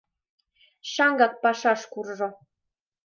[0.91, 2.27] —Шаҥгак пашаш куржо.